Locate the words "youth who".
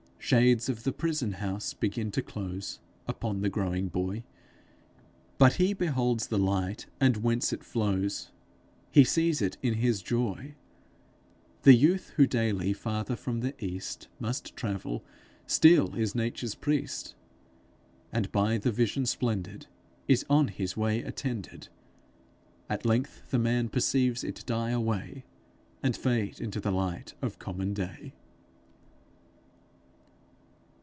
11.73-12.27